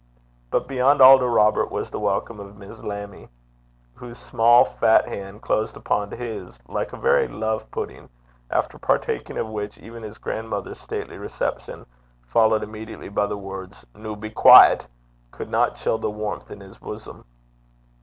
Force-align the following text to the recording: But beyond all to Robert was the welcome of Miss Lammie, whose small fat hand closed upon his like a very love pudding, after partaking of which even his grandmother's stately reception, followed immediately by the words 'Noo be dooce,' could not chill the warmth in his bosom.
But 0.49 0.67
beyond 0.67 0.99
all 0.99 1.19
to 1.19 1.27
Robert 1.27 1.69
was 1.71 1.91
the 1.91 1.99
welcome 1.99 2.39
of 2.39 2.57
Miss 2.57 2.81
Lammie, 2.81 3.29
whose 3.93 4.17
small 4.17 4.65
fat 4.65 5.07
hand 5.07 5.43
closed 5.43 5.77
upon 5.77 6.09
his 6.09 6.59
like 6.67 6.91
a 6.91 6.97
very 6.97 7.27
love 7.27 7.69
pudding, 7.69 8.09
after 8.49 8.79
partaking 8.79 9.37
of 9.37 9.45
which 9.47 9.77
even 9.77 10.01
his 10.01 10.17
grandmother's 10.17 10.79
stately 10.79 11.19
reception, 11.19 11.85
followed 12.25 12.63
immediately 12.63 13.09
by 13.09 13.27
the 13.27 13.37
words 13.37 13.85
'Noo 13.93 14.15
be 14.15 14.31
dooce,' 14.31 14.87
could 15.29 15.51
not 15.51 15.75
chill 15.75 15.99
the 15.99 16.09
warmth 16.09 16.49
in 16.49 16.61
his 16.61 16.79
bosom. 16.79 17.23